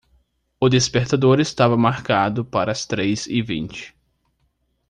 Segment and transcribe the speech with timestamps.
[0.59, 3.95] O despertador estava marcado para as três e vinte.